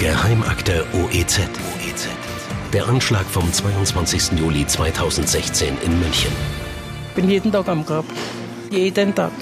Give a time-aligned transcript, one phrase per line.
[0.00, 1.40] Geheimakte OEZ.
[1.40, 2.08] OEZ.
[2.72, 4.38] Der Anschlag vom 22.
[4.38, 6.32] Juli 2016 in München.
[7.08, 8.06] Ich bin jeden Tag am Grab.
[8.70, 9.32] Jeden Tag.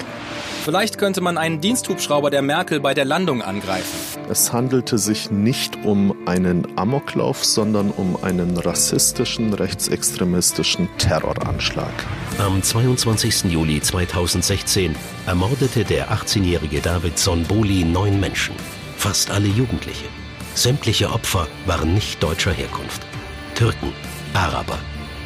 [0.65, 3.97] Vielleicht könnte man einen Diensthubschrauber der Merkel bei der Landung angreifen.
[4.29, 11.93] Es handelte sich nicht um einen Amoklauf, sondern um einen rassistischen, rechtsextremistischen Terroranschlag.
[12.39, 13.45] Am 22.
[13.45, 18.55] Juli 2016 ermordete der 18-jährige David Sonboli neun Menschen,
[18.97, 20.05] fast alle Jugendliche.
[20.53, 23.01] Sämtliche Opfer waren nicht deutscher Herkunft.
[23.55, 23.93] Türken,
[24.33, 24.77] Araber,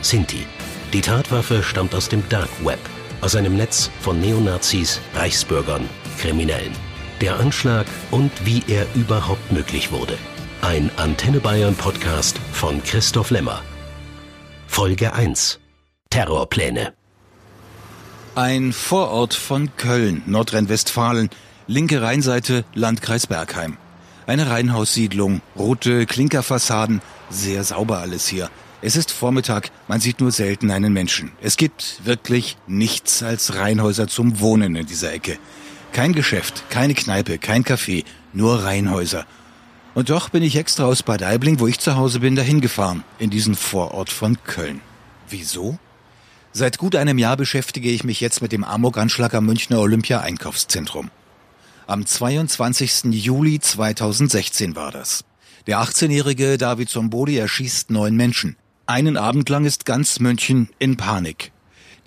[0.02, 0.46] Sinti.
[0.94, 2.80] Die Tatwaffe stammt aus dem Dark Web
[3.22, 6.74] aus einem Netz von Neonazis, Reichsbürgern, Kriminellen.
[7.22, 10.18] Der Anschlag und wie er überhaupt möglich wurde.
[10.62, 13.62] Ein Antenne Bayern Podcast von Christoph Lemmer.
[14.68, 15.60] Folge 1.
[16.10, 16.94] Terrorpläne.
[18.36, 21.30] Ein Vorort von Köln, Nordrhein-Westfalen,
[21.68, 23.78] linke Rheinseite, Landkreis Bergheim.
[24.28, 28.50] Eine Reihenhaussiedlung, rote Klinkerfassaden, sehr sauber alles hier.
[28.82, 31.32] Es ist Vormittag, man sieht nur selten einen Menschen.
[31.42, 35.38] Es gibt wirklich nichts als Reihenhäuser zum Wohnen in dieser Ecke.
[35.92, 39.26] Kein Geschäft, keine Kneipe, kein Café, nur Reihenhäuser.
[39.94, 43.04] Und doch bin ich extra aus Bad Aibling, wo ich zu Hause bin, dahin gefahren,
[43.20, 44.82] in diesen Vorort von Köln.
[45.30, 45.78] Wieso?
[46.52, 51.12] Seit gut einem Jahr beschäftige ich mich jetzt mit dem Amok-Anschlag am Münchner Olympia-Einkaufszentrum.
[51.88, 53.14] Am 22.
[53.14, 55.24] Juli 2016 war das.
[55.68, 58.56] Der 18-jährige David Zomboli erschießt neun Menschen.
[58.88, 61.52] Einen Abend lang ist ganz München in Panik.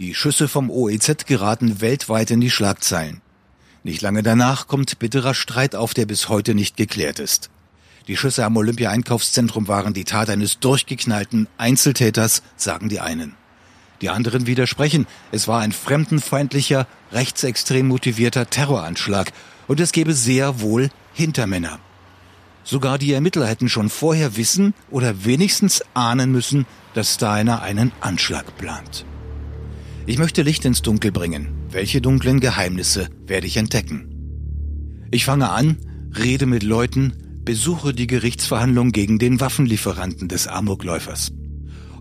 [0.00, 3.20] Die Schüsse vom OEZ geraten weltweit in die Schlagzeilen.
[3.84, 7.48] Nicht lange danach kommt bitterer Streit auf, der bis heute nicht geklärt ist.
[8.08, 13.36] Die Schüsse am Olympia-Einkaufszentrum waren die Tat eines durchgeknallten Einzeltäters, sagen die einen.
[14.00, 19.32] Die anderen widersprechen, es war ein fremdenfeindlicher, rechtsextrem motivierter Terroranschlag
[19.68, 21.78] und es gebe sehr wohl Hintermänner.
[22.64, 28.56] Sogar die Ermittler hätten schon vorher wissen oder wenigstens ahnen müssen, dass Steiner einen Anschlag
[28.58, 29.06] plant.
[30.06, 31.48] Ich möchte Licht ins Dunkel bringen.
[31.70, 35.06] Welche dunklen Geheimnisse werde ich entdecken?
[35.10, 35.78] Ich fange an,
[36.18, 37.12] rede mit Leuten,
[37.44, 41.32] besuche die Gerichtsverhandlung gegen den Waffenlieferanten des Amokläufers.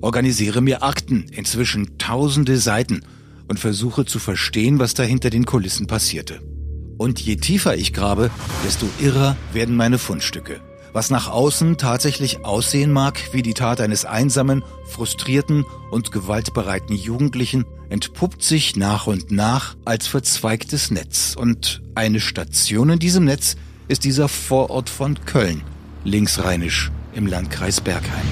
[0.02, 3.02] Organisiere mir Akten, inzwischen tausende Seiten,
[3.48, 6.42] und versuche zu verstehen, was da hinter den Kulissen passierte.
[6.98, 8.32] Und je tiefer ich grabe,
[8.66, 10.60] desto irrer werden meine Fundstücke.
[10.94, 17.66] Was nach außen tatsächlich aussehen mag wie die Tat eines einsamen, frustrierten und gewaltbereiten Jugendlichen,
[17.90, 21.36] entpuppt sich nach und nach als verzweigtes Netz.
[21.38, 25.62] Und eine Station in diesem Netz ist dieser Vorort von Köln,
[26.04, 28.26] linksrheinisch im Landkreis Bergheim.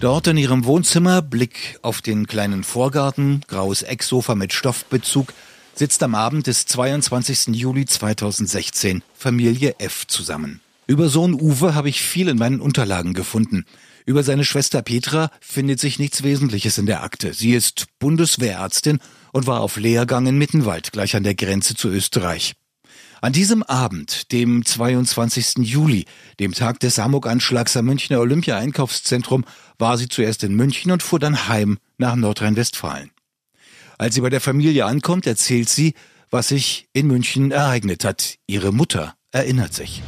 [0.00, 5.32] Dort in ihrem Wohnzimmer, Blick auf den kleinen Vorgarten, graues Ecksofa mit Stoffbezug,
[5.80, 7.56] sitzt am Abend des 22.
[7.56, 10.60] Juli 2016 Familie F zusammen.
[10.86, 13.64] Über Sohn Uwe habe ich viel in meinen Unterlagen gefunden.
[14.04, 17.32] Über seine Schwester Petra findet sich nichts Wesentliches in der Akte.
[17.32, 18.98] Sie ist Bundeswehrärztin
[19.32, 22.52] und war auf Lehrgang in Mittenwald, gleich an der Grenze zu Österreich.
[23.22, 25.60] An diesem Abend, dem 22.
[25.66, 26.04] Juli,
[26.40, 29.46] dem Tag des Amok-Anschlags am Münchner Olympia-Einkaufszentrum,
[29.78, 33.12] war sie zuerst in München und fuhr dann heim nach Nordrhein-Westfalen.
[34.00, 35.92] Als sie bei der Familie ankommt, erzählt sie,
[36.30, 38.36] was sich in München ereignet hat.
[38.46, 40.02] Ihre Mutter erinnert sich.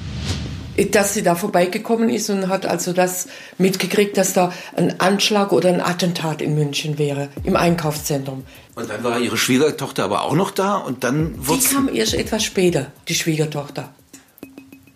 [0.93, 5.69] Dass sie da vorbeigekommen ist und hat also das mitgekriegt, dass da ein Anschlag oder
[5.69, 8.45] ein Attentat in München wäre, im Einkaufszentrum.
[8.77, 11.61] Und dann war ihre Schwiegertochter aber auch noch da und dann wurde.
[11.61, 13.91] Die kam erst etwas später, die Schwiegertochter.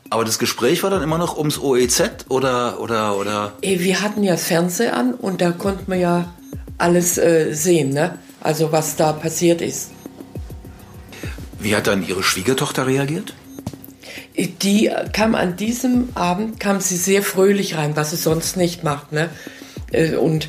[0.09, 3.53] Aber das Gespräch war dann immer noch ums OEZ oder oder oder?
[3.61, 6.33] Äh, wir hatten ja Fernsehen an und da konnte man ja
[6.79, 8.19] alles äh, sehen, ne?
[8.41, 9.91] Also was da passiert ist.
[11.59, 13.35] Wie hat dann Ihre Schwiegertochter reagiert?
[14.37, 19.13] Die kam an diesem Abend, kam sie sehr fröhlich rein, was sie sonst nicht macht.
[19.13, 19.31] Ne?
[19.93, 20.49] Äh, und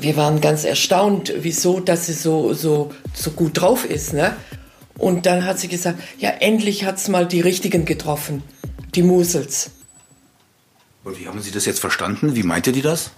[0.00, 4.12] wir waren ganz erstaunt, wieso, dass sie so, so, so gut drauf ist.
[4.12, 4.36] Ne?
[4.96, 8.42] Und dann hat sie gesagt, ja, endlich hat es mal die Richtigen getroffen,
[8.94, 9.70] die Musels.
[11.02, 12.34] Und wie haben Sie das jetzt verstanden?
[12.34, 13.10] Wie meinte die das?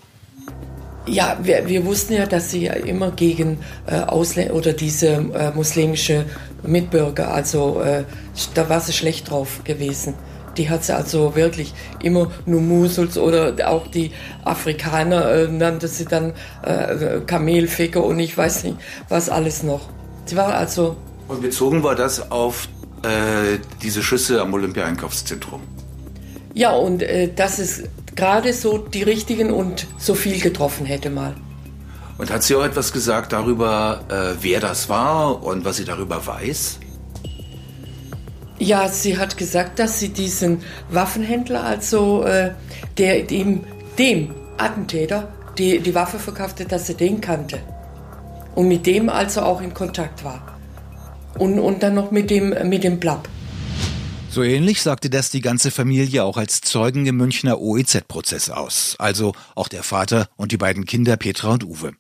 [1.09, 5.53] Ja, wir, wir wussten ja, dass sie ja immer gegen äh, Ausländer oder diese äh,
[5.55, 6.25] muslimische
[6.65, 8.05] Mitbürger, also äh,
[8.55, 10.15] da war sie schlecht drauf gewesen.
[10.57, 14.11] Die hat sie also wirklich immer nur Musuls oder auch die
[14.45, 16.33] Afrikaner äh, nannte sie dann
[16.63, 19.91] äh, Kamelficker und ich weiß nicht, was alles noch.
[20.25, 20.97] Sie war also.
[21.29, 22.69] Und bezogen war das auf
[23.03, 25.61] äh, diese Schüsse am Olympia-Einkaufszentrum?
[26.55, 27.85] Ja, und äh, das ist
[28.17, 31.35] gerade so die richtigen und so viel getroffen hätte mal.
[32.19, 36.27] Und hat sie auch etwas gesagt darüber, äh, wer das war und was sie darüber
[36.27, 36.81] weiß?
[38.59, 42.53] Ja, sie hat gesagt, dass sie diesen Waffenhändler, also äh,
[42.97, 43.65] der dem,
[43.99, 45.29] dem Attentäter
[45.59, 47.59] die, die Waffe verkaufte, dass sie den kannte.
[48.55, 50.59] Und mit dem also auch in Kontakt war.
[51.39, 53.29] Und, und dann noch mit dem, mit dem Blapp.
[54.37, 59.33] So ähnlich sagte das die ganze Familie auch als Zeugen im Münchner OEZ-Prozess aus, also
[59.55, 61.93] auch der Vater und die beiden Kinder Petra und Uwe.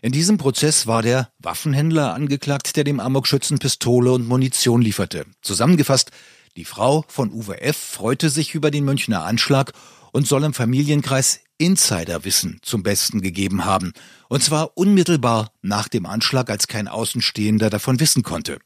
[0.00, 5.26] In diesem Prozess war der Waffenhändler angeklagt, der dem Amokschützen Pistole und Munition lieferte.
[5.42, 6.12] Zusammengefasst,
[6.56, 7.76] die Frau von Uwe F.
[7.76, 9.72] freute sich über den Münchner Anschlag
[10.12, 13.92] und soll im Familienkreis Insiderwissen zum Besten gegeben haben.
[14.30, 18.60] Und zwar unmittelbar nach dem Anschlag, als kein Außenstehender davon wissen konnte.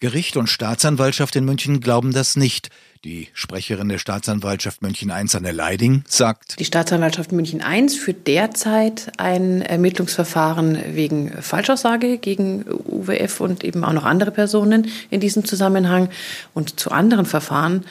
[0.00, 2.70] Gericht und Staatsanwaltschaft in München glauben das nicht.
[3.04, 9.12] Die Sprecherin der Staatsanwaltschaft München I, Anne Leiding, sagt, Die Staatsanwaltschaft München I führt derzeit
[9.18, 16.08] ein Ermittlungsverfahren wegen Falschaussage gegen UWF und eben auch noch andere Personen in diesem Zusammenhang.
[16.54, 17.84] Und zu anderen Verfahren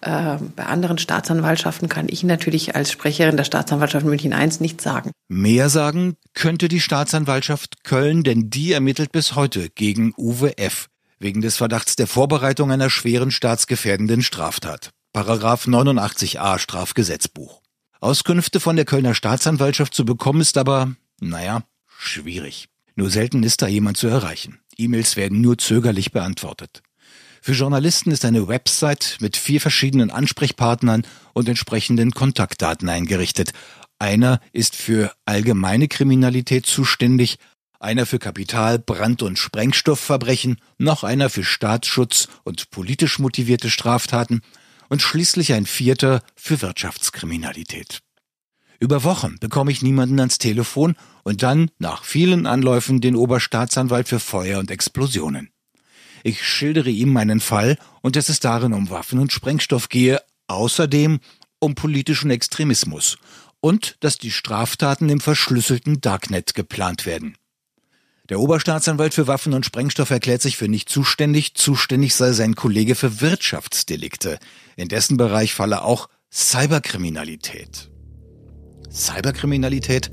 [0.00, 5.10] äh, bei anderen Staatsanwaltschaften kann ich natürlich als Sprecherin der Staatsanwaltschaft München I nichts sagen.
[5.28, 10.86] Mehr sagen könnte die Staatsanwaltschaft Köln, denn die ermittelt bis heute gegen Uwe F
[11.20, 14.90] wegen des Verdachts der Vorbereitung einer schweren staatsgefährdenden Straftat.
[15.12, 17.60] Paragraph 89a Strafgesetzbuch.
[18.00, 22.68] Auskünfte von der Kölner Staatsanwaltschaft zu bekommen ist aber, naja, schwierig.
[22.96, 24.58] Nur selten ist da jemand zu erreichen.
[24.76, 26.82] E-Mails werden nur zögerlich beantwortet.
[27.42, 33.52] Für Journalisten ist eine Website mit vier verschiedenen Ansprechpartnern und entsprechenden Kontaktdaten eingerichtet.
[33.98, 37.38] Einer ist für allgemeine Kriminalität zuständig,
[37.80, 44.42] einer für Kapital-, Brand- und Sprengstoffverbrechen, noch einer für Staatsschutz und politisch motivierte Straftaten
[44.88, 48.00] und schließlich ein vierter für Wirtschaftskriminalität.
[48.78, 54.20] Über Wochen bekomme ich niemanden ans Telefon und dann, nach vielen Anläufen, den Oberstaatsanwalt für
[54.20, 55.50] Feuer und Explosionen.
[56.22, 61.20] Ich schildere ihm meinen Fall und dass es darin um Waffen und Sprengstoff gehe, außerdem
[61.60, 63.18] um politischen Extremismus
[63.60, 67.36] und dass die Straftaten im verschlüsselten Darknet geplant werden.
[68.30, 71.54] Der Oberstaatsanwalt für Waffen und Sprengstoff erklärt sich für nicht zuständig.
[71.54, 74.38] Zuständig sei sein Kollege für Wirtschaftsdelikte.
[74.76, 77.90] In dessen Bereich falle auch Cyberkriminalität.
[78.88, 80.12] Cyberkriminalität?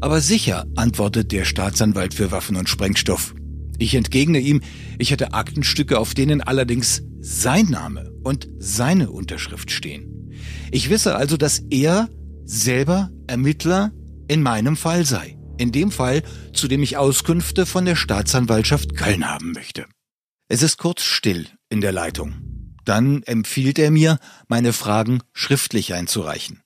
[0.00, 3.34] Aber sicher, antwortet der Staatsanwalt für Waffen und Sprengstoff.
[3.76, 4.62] Ich entgegne ihm,
[4.98, 10.32] ich hätte Aktenstücke, auf denen allerdings sein Name und seine Unterschrift stehen.
[10.70, 12.08] Ich wisse also, dass er
[12.44, 13.92] selber Ermittler
[14.26, 16.22] in meinem Fall sei in dem Fall,
[16.52, 19.86] zu dem ich Auskünfte von der Staatsanwaltschaft Köln haben möchte.
[20.48, 22.34] Es ist kurz still in der Leitung.
[22.84, 24.18] Dann empfiehlt er mir,
[24.48, 26.62] meine Fragen schriftlich einzureichen.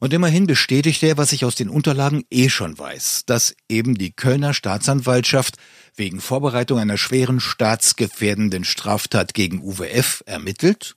[0.00, 4.10] Und immerhin bestätigt er, was ich aus den Unterlagen eh schon weiß, dass eben die
[4.10, 5.58] Kölner Staatsanwaltschaft
[5.94, 10.96] wegen Vorbereitung einer schweren staatsgefährdenden Straftat gegen UWF ermittelt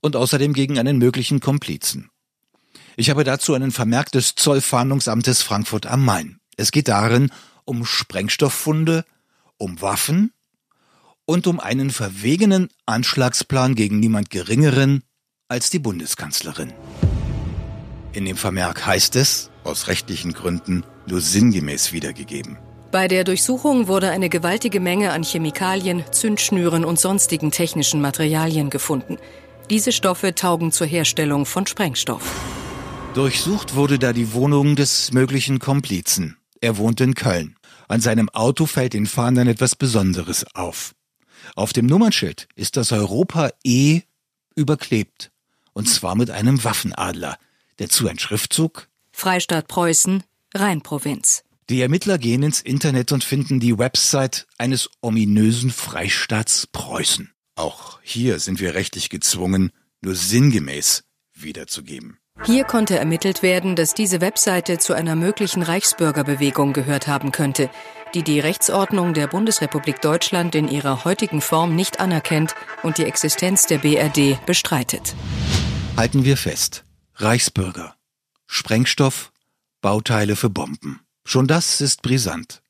[0.00, 2.08] und außerdem gegen einen möglichen Komplizen.
[2.96, 6.39] Ich habe dazu einen Vermerk des Zollfahndungsamtes Frankfurt am Main.
[6.60, 7.30] Es geht darin
[7.64, 9.06] um Sprengstofffunde,
[9.56, 10.30] um Waffen
[11.24, 15.02] und um einen verwegenen Anschlagsplan gegen niemand Geringeren
[15.48, 16.74] als die Bundeskanzlerin.
[18.12, 22.58] In dem Vermerk heißt es, aus rechtlichen Gründen nur sinngemäß wiedergegeben.
[22.92, 29.16] Bei der Durchsuchung wurde eine gewaltige Menge an Chemikalien, Zündschnüren und sonstigen technischen Materialien gefunden.
[29.70, 32.20] Diese Stoffe taugen zur Herstellung von Sprengstoff.
[33.14, 36.36] Durchsucht wurde da die Wohnung des möglichen Komplizen.
[36.60, 37.56] Er wohnt in Köln.
[37.88, 40.94] An seinem Auto fällt den Fahndern etwas Besonderes auf.
[41.56, 44.02] Auf dem Nummernschild ist das Europa E
[44.54, 45.32] überklebt.
[45.72, 47.38] Und zwar mit einem Waffenadler.
[47.78, 48.88] Dazu ein Schriftzug.
[49.12, 50.22] Freistaat Preußen,
[50.54, 51.44] Rheinprovinz.
[51.68, 57.32] Die Ermittler gehen ins Internet und finden die Website eines ominösen Freistaats Preußen.
[57.54, 62.19] Auch hier sind wir rechtlich gezwungen, nur sinngemäß wiederzugeben.
[62.46, 67.68] Hier konnte ermittelt werden, dass diese Webseite zu einer möglichen Reichsbürgerbewegung gehört haben könnte,
[68.14, 73.66] die die Rechtsordnung der Bundesrepublik Deutschland in ihrer heutigen Form nicht anerkennt und die Existenz
[73.66, 75.14] der BRD bestreitet.
[75.96, 76.84] Halten wir fest.
[77.16, 77.94] Reichsbürger.
[78.46, 79.32] Sprengstoff,
[79.82, 81.00] Bauteile für Bomben.
[81.24, 82.62] Schon das ist brisant.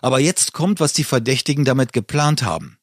[0.00, 2.78] Aber jetzt kommt, was die Verdächtigen damit geplant haben.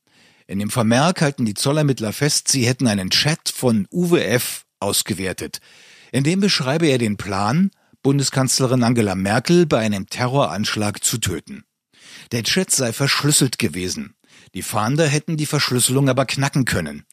[0.45, 4.65] In dem Vermerk halten die Zollermittler fest, sie hätten einen Chat von Uwe F.
[4.79, 5.59] ausgewertet,
[6.15, 11.65] in dem beschreibe er den Plan, Bundeskanzlerin Angela Merkel bei einem Terroranschlag zu töten.
[12.31, 14.15] Der Chat sei verschlüsselt gewesen.
[14.53, 17.03] Die Fahnder hätten die Verschlüsselung aber knacken können.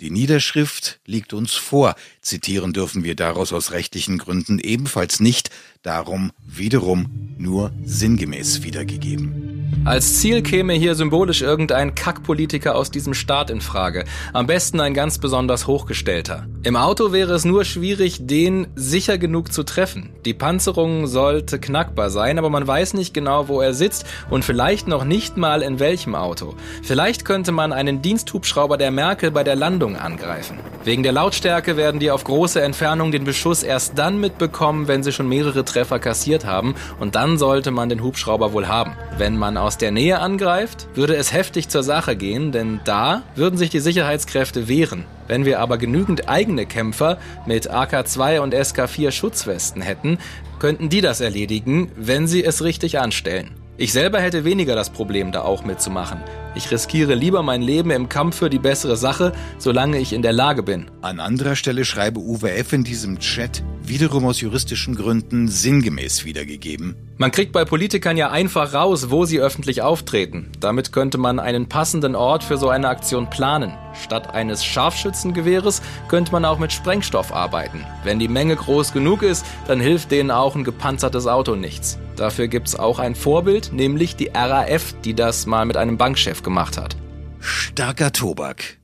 [0.00, 1.94] Die Niederschrift liegt uns vor.
[2.20, 5.50] Zitieren dürfen wir daraus aus rechtlichen Gründen ebenfalls nicht.
[5.82, 9.58] Darum wiederum nur sinngemäß wiedergegeben.
[9.84, 14.04] Als Ziel käme hier symbolisch irgendein Kackpolitiker aus diesem Staat in Frage.
[14.32, 16.46] Am besten ein ganz besonders hochgestellter.
[16.62, 20.10] Im Auto wäre es nur schwierig, den sicher genug zu treffen.
[20.24, 24.88] Die Panzerung sollte knackbar sein, aber man weiß nicht genau, wo er sitzt und vielleicht
[24.88, 26.54] noch nicht mal in welchem Auto.
[26.82, 30.58] Vielleicht könnte man einen Diensthubschrauber der Merkel bei der Landung angreifen.
[30.84, 35.12] Wegen der Lautstärke werden die auf große Entfernung den Beschuss erst dann mitbekommen, wenn sie
[35.12, 38.96] schon mehrere Treffer kassiert haben und dann sollte man den Hubschrauber wohl haben.
[39.16, 43.58] Wenn man aus der Nähe angreift, würde es heftig zur Sache gehen, denn da würden
[43.58, 45.04] sich die Sicherheitskräfte wehren.
[45.26, 50.18] Wenn wir aber genügend eigene Kämpfer mit AK-2 und SK-4 Schutzwesten hätten,
[50.58, 53.50] könnten die das erledigen, wenn sie es richtig anstellen.
[53.80, 56.18] Ich selber hätte weniger das Problem, da auch mitzumachen.
[56.56, 60.32] Ich riskiere lieber mein Leben im Kampf für die bessere Sache, solange ich in der
[60.32, 60.90] Lage bin.
[61.00, 62.72] An anderer Stelle schreibe Uwe F.
[62.72, 66.96] in diesem Chat, wiederum aus juristischen Gründen sinngemäß wiedergegeben.
[67.16, 70.50] Man kriegt bei Politikern ja einfach raus, wo sie öffentlich auftreten.
[70.60, 73.72] Damit könnte man einen passenden Ort für so eine Aktion planen.
[74.02, 77.84] Statt eines Scharfschützengewehres könnte man auch mit Sprengstoff arbeiten.
[78.04, 81.98] Wenn die Menge groß genug ist, dann hilft denen auch ein gepanzertes Auto nichts.
[82.16, 86.76] Dafür gibt's auch ein Vorbild, nämlich die RAF, die das mal mit einem Bankchef gemacht
[86.76, 86.96] hat.
[87.40, 88.78] Starker Tobak,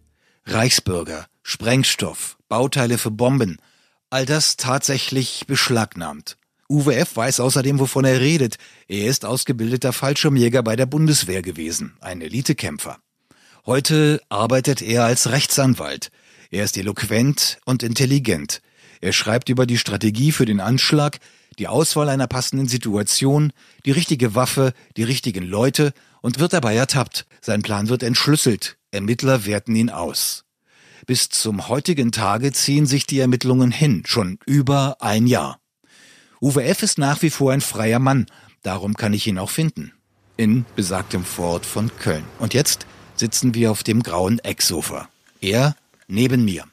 [0.46, 3.58] Reichsbürger, Sprengstoff, Bauteile für Bomben,
[4.14, 6.37] all das tatsächlich beschlagnahmt.
[6.71, 7.16] Uwe F.
[7.16, 8.59] weiß außerdem, wovon er redet.
[8.87, 12.99] Er ist ausgebildeter Fallschirmjäger bei der Bundeswehr gewesen, ein Elitekämpfer.
[13.66, 16.12] Heute arbeitet er als Rechtsanwalt.
[16.52, 18.62] Er ist eloquent und intelligent.
[19.00, 21.18] Er schreibt über die Strategie für den Anschlag,
[21.59, 23.52] die Auswahl einer passenden Situation,
[23.85, 25.92] die richtige Waffe, die richtigen Leute
[26.23, 27.26] und wird dabei ertappt.
[27.40, 28.76] Sein Plan wird entschlüsselt.
[28.92, 30.43] Ermittler werten ihn aus.
[31.06, 35.58] Bis zum heutigen Tage ziehen sich die Ermittlungen hin, schon über ein Jahr.
[36.40, 36.82] Uwe F.
[36.82, 38.26] ist nach wie vor ein freier Mann,
[38.62, 39.92] darum kann ich ihn auch finden.
[40.38, 42.25] In besagtem Vorort von Köln.
[42.38, 45.08] Und jetzt sitzen wir auf dem grauen Ecksofa.
[45.42, 45.76] Er
[46.08, 46.64] neben mir.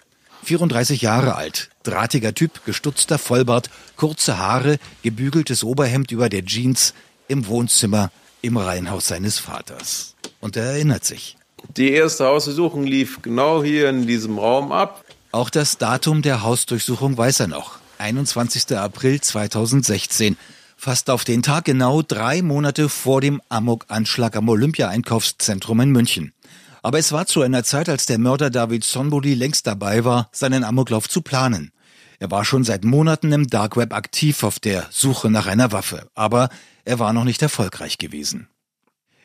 [0.44, 6.94] 34 Jahre alt, drahtiger Typ, gestutzter Vollbart, kurze Haare, gebügeltes Oberhemd über der Jeans
[7.28, 8.12] im Wohnzimmer
[8.42, 10.16] im Reihenhaus seines Vaters.
[10.40, 11.38] Und er erinnert sich.
[11.78, 15.04] Die erste Hausdurchsuchung lief genau hier in diesem Raum ab.
[15.32, 17.80] Auch das Datum der Hausdurchsuchung weiß er noch.
[17.98, 18.78] 21.
[18.78, 20.38] April 2016.
[20.76, 26.34] Fast auf den Tag genau drei Monate vor dem Amok-Anschlag am Olympia-Einkaufszentrum in München.
[26.82, 30.64] Aber es war zu einer Zeit, als der Mörder David Sonboli längst dabei war, seinen
[30.64, 31.72] Amoklauf zu planen.
[32.20, 36.08] Er war schon seit Monaten im Dark Web aktiv auf der Suche nach einer Waffe,
[36.16, 36.50] aber
[36.84, 38.48] er war noch nicht erfolgreich gewesen.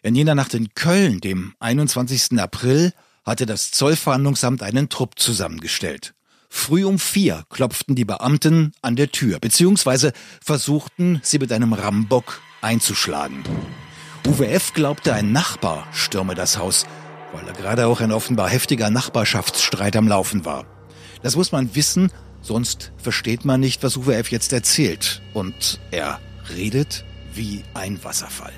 [0.06, 2.38] In jener Nacht in Köln, dem 21.
[2.38, 2.92] April,
[3.25, 6.14] hatte das Zollverhandlungsamt einen Trupp zusammengestellt.
[6.48, 12.40] Früh um vier klopften die Beamten an der Tür, beziehungsweise versuchten, sie mit einem Rambock
[12.60, 13.42] einzuschlagen.
[14.28, 14.75] Uwe F.
[14.75, 16.86] glaubte, ein Nachbar stürme das Haus,
[17.32, 20.66] weil da gerade auch ein offenbar heftiger Nachbarschaftsstreit am Laufen war.
[21.25, 24.30] Das muss man wissen, sonst versteht man nicht, was Uwe F.
[24.30, 25.20] jetzt erzählt.
[25.34, 26.20] Und er
[26.54, 28.52] redet wie ein Wasserfall.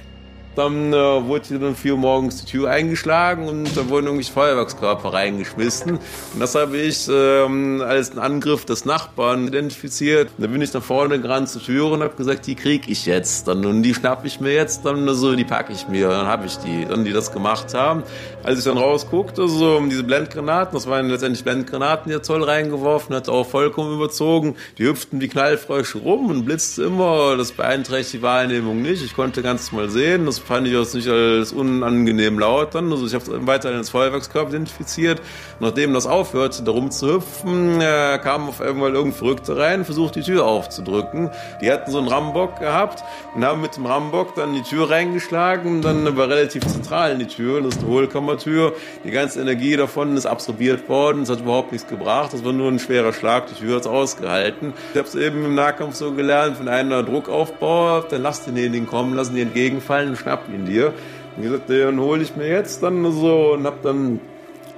[0.59, 5.12] Dann äh, wurde hier dann vier morgens die Tür eingeschlagen und da wurden irgendwie Feuerwerkskörper
[5.12, 5.93] reingeschmissen.
[5.93, 10.31] Und das habe ich ähm, als einen Angriff des Nachbarn identifiziert.
[10.37, 13.47] Da bin ich nach vorne gerannt zur Tür und habe gesagt, die kriege ich jetzt.
[13.47, 16.09] Dann, und die schnappe ich mir jetzt, dann so, die packe ich mir.
[16.09, 18.03] Dann habe ich die, dann die das gemacht haben.
[18.43, 23.15] Als ich dann rausguckte, so diese Blendgranaten, das waren letztendlich Blendgranaten, die der Zoll reingeworfen
[23.15, 24.57] hat, auch vollkommen überzogen.
[24.77, 27.37] Die hüpften wie Knallfrösche rum und blitzte immer.
[27.37, 29.05] Das beeinträchtigt die Wahrnehmung nicht.
[29.05, 30.27] Ich konnte ganz mal sehen.
[30.27, 32.90] Das fand ich das nicht als unangenehm laut dann.
[32.90, 35.21] Also ich habe weiterhin als Feuerwerkskörper identifiziert.
[35.61, 40.47] Nachdem das aufhörte, da rumzuhüpfen, äh, kam auf einmal irgendein Verrückter rein, versucht die Tür
[40.47, 41.31] aufzudrücken.
[41.61, 45.83] Die hatten so einen Rambock gehabt und haben mit dem Rambock dann die Tür reingeschlagen.
[45.83, 48.73] Dann war relativ zentral in die Tür, das ist eine Hohlkammertür.
[49.05, 51.23] Die ganze Energie davon ist absorbiert worden.
[51.23, 52.33] Es hat überhaupt nichts gebracht.
[52.33, 53.49] Das war nur ein schwerer Schlag.
[53.49, 54.73] Die Tür hat es ausgehalten.
[54.93, 58.87] Ich habe es eben im Nahkampf so gelernt, wenn einer Druck aufbaut, dann lasst denjenigen
[58.87, 60.92] kommen, lassen die entgegenfallen schnappen ihn dir.
[61.37, 64.20] Und gesagt, den hole ich mir jetzt dann so und hab dann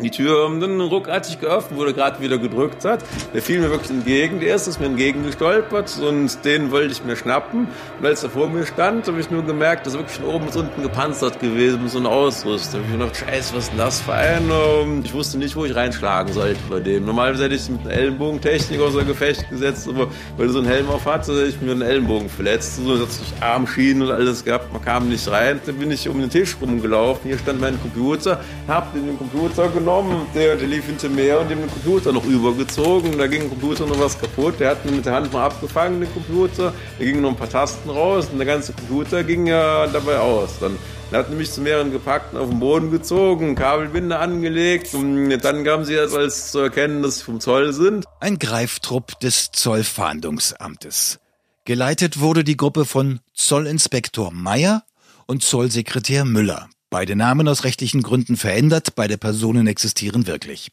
[0.02, 3.04] die Tür dann ruckartig geöffnet, er gerade wieder gedrückt hat.
[3.34, 4.40] Der fiel mir wirklich entgegen.
[4.40, 7.68] Der erste ist mir entgegengestolpert und den wollte ich mir schnappen.
[7.98, 10.46] Und als er vor mir stand, habe ich nur gemerkt, dass er wirklich von oben
[10.46, 12.80] bis unten gepanzert gewesen mit so einer Ausrüstung.
[12.80, 15.02] Ich habe gedacht, scheiße, was ist denn das für ein?
[15.04, 17.04] Ich wusste nicht, wo ich reinschlagen sollte bei dem.
[17.04, 20.88] Normalerweise hätte ich mit einer Ellenbogentechnik außer Gefecht gesetzt, aber weil er so einen Helm
[20.88, 22.76] auf hatte, hätte ich mir einen Ellenbogen verletzt.
[22.76, 24.72] So, dass ich Armschienen und alles gehabt.
[24.72, 25.60] Man kam nicht rein.
[25.66, 27.28] Dann bin ich um den Tisch rumgelaufen.
[27.28, 31.50] Hier stand mein Computer, hab den Computer genommen genommen, der, der lief hinter mir und
[31.50, 33.18] dem den Computer noch übergezogen.
[33.18, 34.60] Da ging im Computer noch was kaputt.
[34.60, 36.72] Der hat ihn mit der Hand mal abgefangen, den Computer.
[36.98, 40.58] Da gingen noch ein paar Tasten raus und der ganze Computer ging ja dabei aus.
[40.60, 40.78] Dann
[41.10, 45.84] er hat nämlich zu mehreren gepackt auf den Boden gezogen, Kabelbinde angelegt und dann gaben
[45.84, 48.04] sie es als zu erkennen, dass sie vom Zoll sind.
[48.20, 51.18] Ein Greiftrupp des Zollfahndungsamtes.
[51.64, 54.84] Geleitet wurde die Gruppe von Zollinspektor Meyer
[55.26, 56.68] und Zollsekretär Müller.
[56.90, 60.72] Beide Namen aus rechtlichen Gründen verändert, beide Personen existieren wirklich.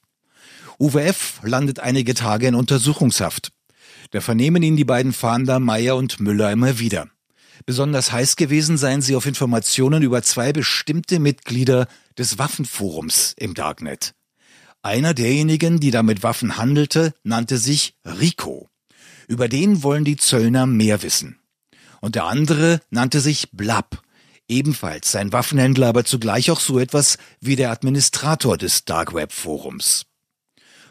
[0.79, 1.39] Uwe F.
[1.43, 3.51] landet einige Tage in Untersuchungshaft.
[4.11, 7.07] Da vernehmen ihn die beiden Fahnder Meyer und Müller immer wieder.
[7.65, 14.13] Besonders heiß gewesen seien sie auf Informationen über zwei bestimmte Mitglieder des Waffenforums im Darknet.
[14.81, 18.69] Einer derjenigen, die da mit Waffen handelte, nannte sich Rico.
[19.27, 21.39] Über den wollen die Zöllner mehr wissen.
[21.99, 24.01] Und der andere nannte sich Blab.
[24.47, 30.05] Ebenfalls sein Waffenhändler, aber zugleich auch so etwas wie der Administrator des Dark Web Forums.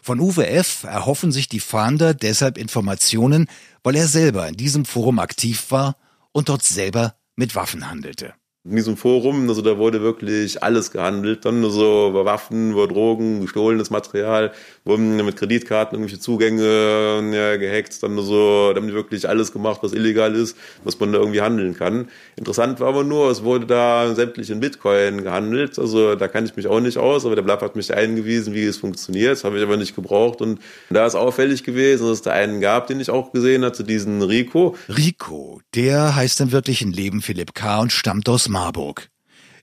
[0.02, 0.84] Von Uwe F.
[0.84, 3.48] erhoffen sich die Fahnder deshalb Informationen,
[3.82, 5.96] weil er selber in diesem Forum aktiv war
[6.32, 8.34] und dort selber mit Waffen handelte
[8.68, 12.88] in diesem Forum, also da wurde wirklich alles gehandelt, dann nur so über Waffen, über
[12.88, 14.52] Drogen, gestohlenes Material,
[14.84, 19.52] wurden mit Kreditkarten irgendwelche Zugänge ja, gehackt, dann nur so, da haben die wirklich alles
[19.52, 22.08] gemacht, was illegal ist, was man da irgendwie handeln kann.
[22.34, 26.56] Interessant war aber nur, es wurde da sämtlich in Bitcoin gehandelt, also da kann ich
[26.56, 29.58] mich auch nicht aus, aber der Blatt hat mich eingewiesen, wie es funktioniert, das habe
[29.58, 32.98] ich aber nicht gebraucht und da ist auffällig gewesen, dass es da einen gab, den
[32.98, 34.74] ich auch gesehen hatte, diesen Rico.
[34.88, 37.80] Rico, der heißt im wirklichen Leben Philipp K.
[37.80, 39.10] und stammt aus Marburg.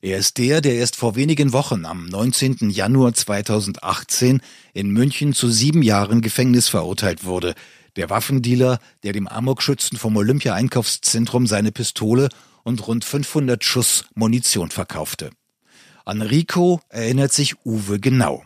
[0.03, 2.69] Er ist der, der erst vor wenigen Wochen am 19.
[2.69, 4.39] Januar 2018
[4.75, 7.55] in München zu sieben Jahren Gefängnis verurteilt wurde.
[7.95, 12.29] Der Waffendealer, der dem Amokschützen vom Olympia-Einkaufszentrum seine Pistole
[12.62, 15.31] und rund 500 Schuss Munition verkaufte.
[16.05, 18.43] An Rico erinnert sich Uwe genau.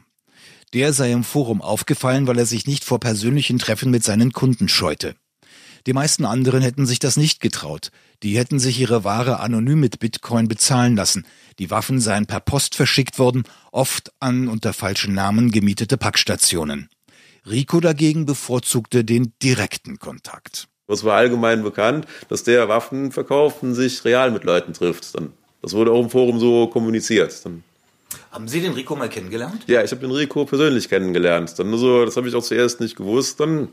[0.73, 4.69] Der sei im Forum aufgefallen, weil er sich nicht vor persönlichen Treffen mit seinen Kunden
[4.69, 5.17] scheute.
[5.87, 7.91] Die meisten anderen hätten sich das nicht getraut.
[8.21, 11.25] Die hätten sich ihre Ware anonym mit Bitcoin bezahlen lassen.
[11.59, 16.89] Die Waffen seien per Post verschickt worden, oft an unter falschen Namen gemietete Packstationen.
[17.49, 20.67] Rico dagegen bevorzugte den direkten Kontakt.
[20.87, 25.07] Es war allgemein bekannt, dass der Waffen verkauft und sich real mit Leuten trifft.
[25.61, 27.45] das wurde auch im Forum so kommuniziert.
[27.45, 27.63] Dann
[28.31, 29.63] haben Sie den Rico mal kennengelernt?
[29.67, 31.57] Ja, ich habe den Rico persönlich kennengelernt.
[31.57, 33.39] Dann so, das habe ich auch zuerst nicht gewusst.
[33.39, 33.69] Dann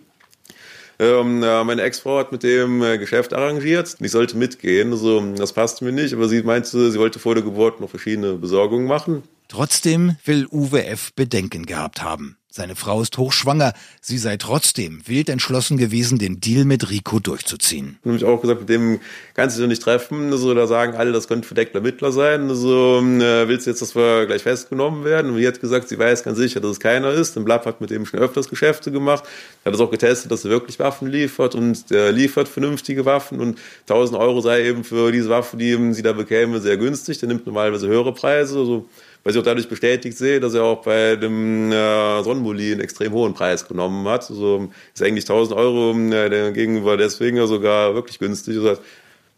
[0.98, 3.96] ähm, meine Ex-Frau hat mit dem äh, Geschäft arrangiert.
[4.00, 4.92] Ich sollte mitgehen.
[4.92, 8.34] Also, das passte mir nicht, aber sie meinte, sie wollte vor der Geburt noch verschiedene
[8.34, 9.22] Besorgungen machen.
[9.48, 11.12] Trotzdem will Uwe F.
[11.14, 12.38] Bedenken gehabt haben.
[12.56, 13.72] Seine Frau ist hochschwanger.
[14.00, 17.98] Sie sei trotzdem wild entschlossen gewesen, den Deal mit Rico durchzuziehen.
[18.04, 19.00] Ich habe auch gesagt, mit dem
[19.34, 20.30] kannst du dich nicht treffen.
[20.30, 22.48] Also, da sagen alle, das könnte verdeckter Mittler sein.
[22.48, 25.32] Also, äh, willst du jetzt, dass wir gleich festgenommen werden?
[25.32, 27.34] Und sie hat gesagt, sie weiß ganz sicher, dass es keiner ist.
[27.34, 29.24] Denn Blatt hat mit dem schon öfters Geschäfte gemacht.
[29.64, 33.40] Er hat es auch getestet, dass er wirklich Waffen liefert und er liefert vernünftige Waffen.
[33.40, 37.18] Und 1000 Euro sei eben für diese Waffen, die sie da bekäme, sehr günstig.
[37.18, 38.60] Der nimmt normalerweise höhere Preise.
[38.60, 38.88] Also,
[39.24, 43.12] weil ich auch dadurch bestätigt sehe, dass er auch bei dem äh, Sonnenbully einen extrem
[43.12, 44.30] hohen Preis genommen hat.
[44.30, 48.56] Also ist eigentlich 1000 Euro äh, gegenüber deswegen sogar wirklich günstig.
[48.56, 48.82] Das heißt,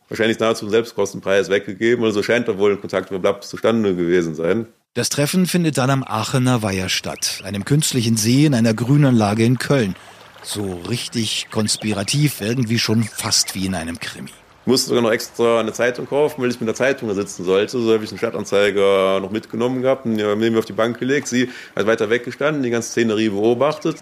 [0.09, 2.05] wahrscheinlich nahezu einen Selbstkostenpreis weggegeben.
[2.05, 4.67] Also scheint da wohl ein Kontakt mit Blatt zustande gewesen sein.
[4.95, 9.59] Das Treffen findet dann am Aachener Weiher statt, einem künstlichen See in einer Grünanlage in
[9.59, 9.95] Köln.
[10.43, 14.31] So richtig konspirativ, irgendwie schon fast wie in einem Krimi.
[14.69, 17.79] Musste sogar noch extra eine Zeitung kaufen, weil ich mit der Zeitung da sitzen sollte.
[17.79, 21.29] So habe ich einen Stadtanzeiger noch mitgenommen gehabt und neben mir auf die Bank gelegt.
[21.29, 23.99] Sie hat weiter weggestanden, die ganze Szenerie beobachtet.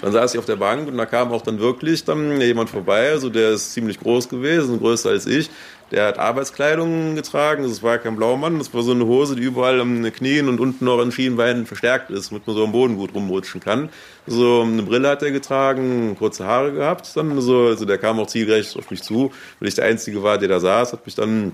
[0.00, 3.10] Dann saß ich auf der Bank und da kam auch dann wirklich dann jemand vorbei,
[3.10, 5.50] also der ist ziemlich groß gewesen, größer als ich.
[5.92, 9.80] Der hat Arbeitskleidung getragen, das war kein Blaumann, das war so eine Hose, die überall
[9.80, 13.14] am Knien und unten noch an Schienbeinen verstärkt ist, damit man so am Boden gut
[13.14, 13.88] rumrutschen kann.
[14.26, 18.26] So eine Brille hat er getragen, kurze Haare gehabt, dann so, also der kam auch
[18.26, 21.52] zielgerecht auf mich zu, weil ich der Einzige war, der da saß, hat mich dann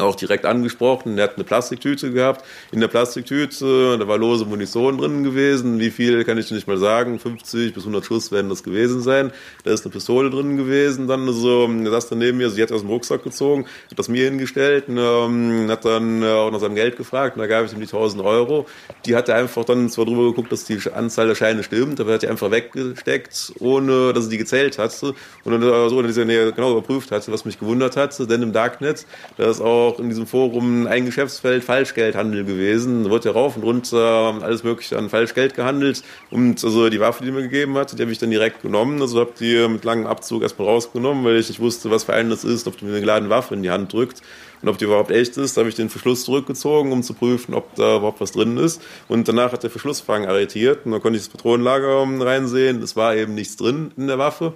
[0.00, 1.18] auch direkt angesprochen.
[1.18, 2.44] Er hat eine Plastiktüte gehabt.
[2.72, 5.78] In der Plastiktüte, da war lose Munition drin gewesen.
[5.78, 7.18] Wie viel kann ich nicht mal sagen.
[7.18, 9.32] 50 bis 100 Schuss werden das gewesen sein.
[9.64, 11.08] Da ist eine Pistole drin gewesen.
[11.08, 14.08] Dann so, er saß dann neben mir, sie hat aus dem Rucksack gezogen, hat das
[14.08, 17.36] mir hingestellt und ähm, hat dann äh, auch nach seinem Geld gefragt.
[17.36, 18.66] Und da gab ich ihm die 1000 Euro.
[19.04, 22.10] Die hat er einfach dann zwar drüber geguckt, dass die Anzahl der Scheine stimmt, aber
[22.10, 24.88] er hat die einfach weggesteckt, ohne dass er die gezählt hat.
[25.02, 28.18] Und dann äh, so, dass er genau überprüft hat, was mich gewundert hat.
[28.30, 29.06] Denn im Darknet,
[29.36, 33.04] da ist auch auch in diesem Forum ein Geschäftsfeld Falschgeldhandel gewesen.
[33.04, 36.02] Da wird ja rauf und runter alles mögliche an Falschgeld gehandelt.
[36.30, 39.00] Und also die Waffe, die mir gegeben hat, die habe ich dann direkt genommen.
[39.00, 42.30] Also habe die mit langem Abzug erstmal rausgenommen, weil ich nicht wusste, was für einen
[42.30, 44.22] das ist, ob du mir eine geladene Waffe in die Hand drückt
[44.62, 45.56] und ob die überhaupt echt ist.
[45.56, 48.82] Da habe ich den Verschluss zurückgezogen, um zu prüfen, ob da überhaupt was drin ist.
[49.08, 52.82] Und danach hat der Verschlussfang arretiert und da konnte ich das Patronenlager reinsehen.
[52.82, 54.52] Es war eben nichts drin in der Waffe.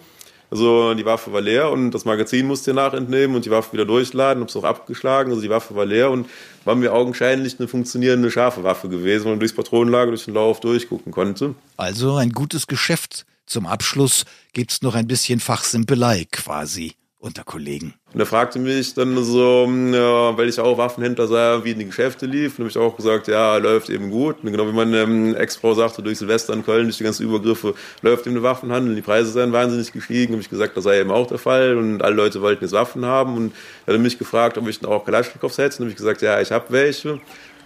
[0.53, 3.87] Also die Waffe war leer und das Magazin musste ihr nachentnehmen und die Waffe wieder
[3.87, 5.31] durchladen, habe es auch abgeschlagen.
[5.31, 6.29] Also die Waffe war leer und
[6.67, 10.61] war mir augenscheinlich eine funktionierende scharfe Waffe gewesen, wo man durchs Patronenlager durch den Lauf
[10.61, 11.55] durchgucken konnte.
[11.79, 13.25] Also ein gutes Geschäft.
[13.47, 17.95] Zum Abschluss gibt's noch ein bisschen Fachsimpelei quasi unter Kollegen.
[18.13, 21.87] Und er fragte mich dann so, ja, weil ich auch Waffenhändler sah, wie in die
[21.87, 22.59] Geschäfte lief.
[22.59, 24.39] Und habe ich auch gesagt, ja, läuft eben gut.
[24.43, 27.75] Und genau wie meine ähm, Ex-Frau sagte, durch Silvester in Köln, durch die ganzen Übergriffe,
[28.03, 28.97] läuft eben der Waffenhandel.
[28.97, 30.33] Die Preise seien wahnsinnig gestiegen.
[30.33, 31.77] Habe ich gesagt, das sei eben auch der Fall.
[31.77, 33.37] Und alle Leute wollten jetzt Waffen haben.
[33.37, 33.55] Und
[33.87, 35.77] er hat mich gefragt, ob ich dann auch Kalaschnikows hätte.
[35.77, 37.21] Und habe ich gesagt, ja, ich habe welche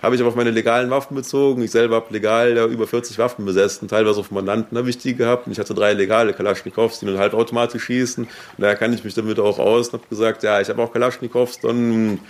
[0.06, 1.62] habe ich aber auf meine legalen Waffen bezogen.
[1.62, 5.16] Ich selber habe legal ja, über 40 Waffen besessen, teilweise auf Mandanten habe ich die
[5.16, 5.46] gehabt.
[5.46, 8.24] Und ich hatte drei legale Kalaschnikows, die nur halbautomatisch schießen.
[8.24, 10.92] Und daher kann ich mich damit auch aus und habe gesagt, ja, ich habe auch
[10.92, 12.20] Kalaschnikows, dann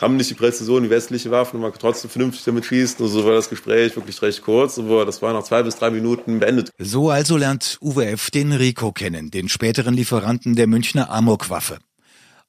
[0.00, 3.04] haben nicht die Präzision, die westliche Waffen, man kann trotzdem vernünftig damit schießen.
[3.04, 6.40] Also war das Gespräch wirklich recht kurz, aber das war nach zwei bis drei Minuten
[6.40, 6.70] beendet.
[6.78, 8.32] So also lernt Uwe F.
[8.32, 11.78] den Rico kennen, den späteren Lieferanten der Münchner Amok-Waffe.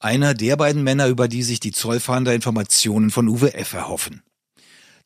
[0.04, 3.72] Einer der beiden Männer, über die sich die Zollfahnder Informationen von Uwe F.
[3.72, 4.22] erhoffen.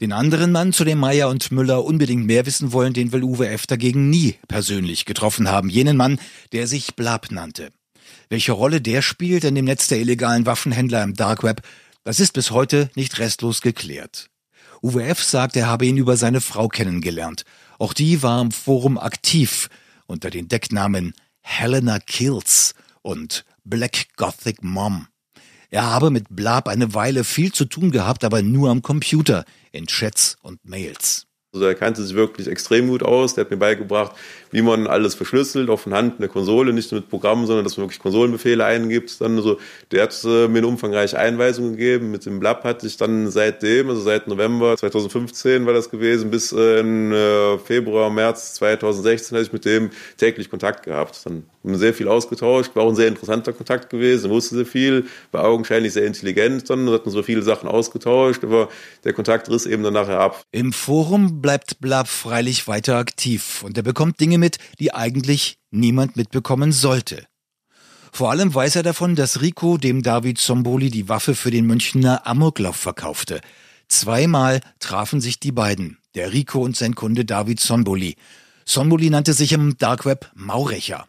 [0.01, 3.49] Den anderen Mann, zu dem Meyer und Müller unbedingt mehr wissen wollen, den will Uwe
[3.49, 3.69] F.
[3.69, 5.71] dagegen nie persönlich getroffen haben.
[5.71, 6.19] Jenen Mann,
[6.51, 7.71] der sich Blab nannte.
[8.29, 11.63] Welche Rolle der spielt in dem Netz der illegalen Waffenhändler im Dark Web,
[12.03, 14.31] das ist bis heute nicht restlos geklärt.
[14.83, 15.23] Uwe F.
[15.23, 17.45] sagt, er habe ihn über seine Frau kennengelernt.
[17.79, 19.71] Auch die war im Forum aktiv
[20.07, 25.09] unter den Decknamen Helena Kills und Black Gothic Mom.
[25.71, 29.87] Er habe mit Blab eine Weile viel zu tun gehabt, aber nur am Computer, in
[29.87, 31.29] Chats und Mails.
[31.55, 33.35] Also er kannte sich wirklich extrem gut aus.
[33.35, 34.13] Der hat mir beigebracht,
[34.51, 37.79] wie man alles verschlüsselt auf Hand in der Konsole, nicht nur mit Programmen, sondern dass
[37.79, 39.19] man wirklich Konsolenbefehle eingibt.
[39.21, 39.59] Dann so,
[39.91, 42.11] der hat äh, mir eine umfangreiche Einweisung gegeben.
[42.11, 46.53] Mit dem Blab hatte ich dann seitdem, also seit November 2015 war das gewesen, bis
[46.53, 51.19] in äh, Februar, März 2016 hatte ich mit dem täglich Kontakt gehabt.
[51.25, 55.07] Dann haben sehr viel ausgetauscht, war auch ein sehr interessanter Kontakt gewesen, wusste sehr viel,
[55.33, 58.69] war augenscheinlich sehr intelligent, dann hatten so viele Sachen ausgetauscht, aber
[59.05, 60.43] der Kontakt riss eben dann nachher ab.
[60.51, 66.17] Im Forum bleibt Blab freilich weiter aktiv und er bekommt Dinge mit, die eigentlich niemand
[66.17, 67.27] mitbekommen sollte.
[68.11, 72.27] Vor allem weiß er davon, dass Rico dem David Zomboli die Waffe für den Münchner
[72.27, 73.41] Amoklauf verkaufte.
[73.89, 78.17] Zweimal trafen sich die beiden, der Rico und sein Kunde David Zomboli.
[78.65, 81.07] Zomboli nannte sich im Dark Web Maurecher.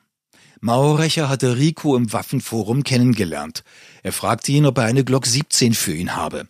[0.62, 3.64] Maurecher hatte Rico im Waffenforum kennengelernt.
[4.04, 6.48] Er fragte ihn, ob er eine Glock 17 für ihn habe.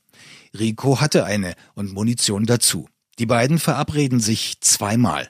[0.57, 2.87] Rico hatte eine und Munition dazu.
[3.19, 5.29] Die beiden verabreden sich zweimal.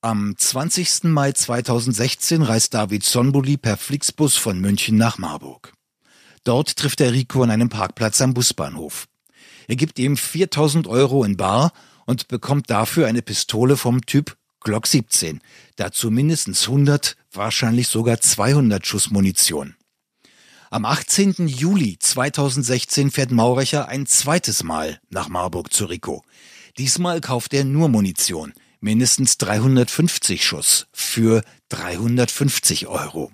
[0.00, 1.04] Am 20.
[1.04, 5.72] Mai 2016 reist David Sonbuli per Flixbus von München nach Marburg.
[6.42, 9.06] Dort trifft er Rico an einem Parkplatz am Busbahnhof.
[9.68, 11.72] Er gibt ihm 4000 Euro in Bar
[12.04, 15.40] und bekommt dafür eine Pistole vom Typ Glock 17.
[15.76, 19.74] Dazu mindestens 100, wahrscheinlich sogar 200 Schuss Munition.
[20.70, 21.48] Am 18.
[21.48, 26.24] Juli 2016 fährt Maurecher ein zweites Mal nach Marburg zu Rico.
[26.78, 33.30] Diesmal kauft er nur Munition, mindestens 350 Schuss für 350 Euro.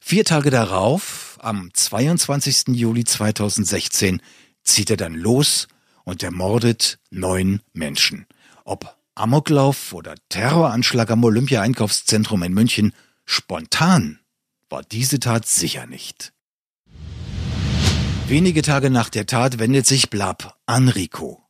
[0.00, 2.68] Vier Tage darauf, am 22.
[2.68, 4.22] Juli 2016,
[4.64, 5.68] zieht er dann los
[6.04, 8.26] und ermordet neun Menschen.
[8.64, 12.92] Ob Amoklauf oder Terroranschlag am Olympia-Einkaufszentrum in München,
[13.24, 14.20] spontan
[14.70, 16.32] war diese Tat sicher nicht.
[18.28, 21.42] Wenige Tage nach der Tat wendet sich Blab an Rico.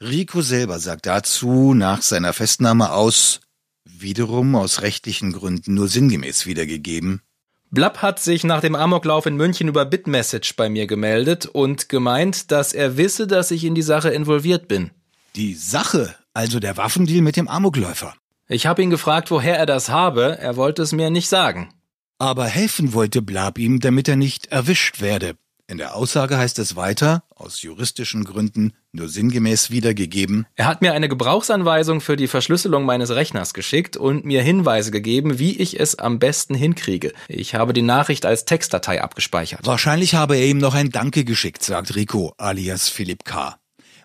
[0.00, 3.40] Rico selber sagt dazu nach seiner Festnahme aus,
[3.84, 7.22] wiederum aus rechtlichen Gründen nur sinngemäß wiedergegeben.
[7.70, 12.50] Blab hat sich nach dem Amoklauf in München über Bitmessage bei mir gemeldet und gemeint,
[12.50, 14.90] dass er wisse, dass ich in die Sache involviert bin.
[15.34, 18.14] Die Sache, also der Waffendeal mit dem Amokläufer.
[18.46, 21.70] Ich habe ihn gefragt, woher er das habe, er wollte es mir nicht sagen.
[22.18, 25.36] Aber helfen wollte Blab ihm, damit er nicht erwischt werde.
[25.66, 30.46] In der Aussage heißt es weiter, aus juristischen Gründen nur sinngemäß wiedergegeben.
[30.54, 35.40] Er hat mir eine Gebrauchsanweisung für die Verschlüsselung meines Rechners geschickt und mir Hinweise gegeben,
[35.40, 37.12] wie ich es am besten hinkriege.
[37.26, 39.60] Ich habe die Nachricht als Textdatei abgespeichert.
[39.64, 43.56] Wahrscheinlich habe er ihm noch ein Danke geschickt, sagt Rico alias Philipp K.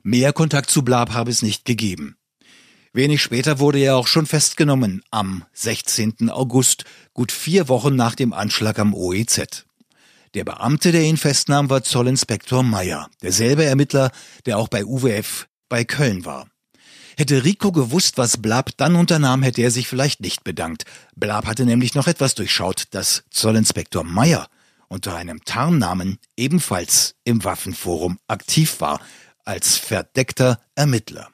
[0.01, 2.15] Mehr Kontakt zu Blab habe es nicht gegeben.
[2.93, 6.29] Wenig später wurde er auch schon festgenommen, am 16.
[6.29, 9.65] August, gut vier Wochen nach dem Anschlag am OEZ.
[10.33, 14.11] Der Beamte, der ihn festnahm, war Zollinspektor Meyer, derselbe Ermittler,
[14.45, 16.47] der auch bei UWF bei Köln war.
[17.15, 20.83] Hätte Rico gewusst, was Blab dann unternahm, hätte er sich vielleicht nicht bedankt.
[21.15, 24.49] Blab hatte nämlich noch etwas durchschaut, dass Zollinspektor Meyer
[24.89, 28.99] unter einem Tarnnamen ebenfalls im Waffenforum aktiv war,
[29.45, 31.30] als verdeckter Ermittler.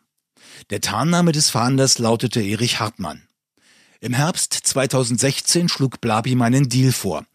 [0.69, 3.23] Der Tarnname des Fahnders lautete Erich Hartmann.
[3.99, 7.25] Im Herbst 2016 schlug Blab ihm einen Deal vor.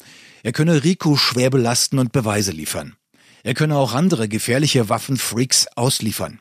[0.42, 2.96] Er könne Rico schwer belasten und Beweise liefern.
[3.42, 6.40] Er könne auch andere gefährliche Waffenfreaks ausliefern.